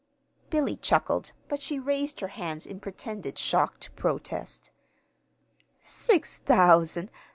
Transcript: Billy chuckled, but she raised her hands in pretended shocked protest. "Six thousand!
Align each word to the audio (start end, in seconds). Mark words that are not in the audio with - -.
Billy 0.49 0.77
chuckled, 0.77 1.31
but 1.47 1.61
she 1.61 1.77
raised 1.77 2.21
her 2.21 2.29
hands 2.29 2.65
in 2.65 2.79
pretended 2.79 3.37
shocked 3.37 3.95
protest. 3.95 4.71
"Six 5.83 6.39
thousand! 6.39 7.11